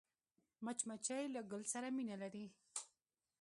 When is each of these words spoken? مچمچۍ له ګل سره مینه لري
مچمچۍ 0.65 1.23
له 1.35 1.41
ګل 1.51 1.63
سره 1.73 1.87
مینه 1.97 2.15
لري 2.21 2.45